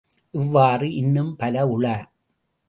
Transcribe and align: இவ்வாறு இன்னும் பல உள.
இவ்வாறு 0.33 0.93
இன்னும் 0.93 1.35
பல 1.35 1.67
உள. 1.67 1.85